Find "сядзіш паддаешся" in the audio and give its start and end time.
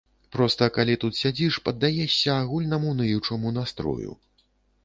1.19-2.31